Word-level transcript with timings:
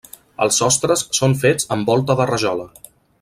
Els 0.45 0.55
sostres 0.61 1.03
són 1.19 1.37
fets 1.45 1.69
amb 1.77 1.93
volta 1.93 2.17
de 2.23 2.27
rajola. 2.33 2.67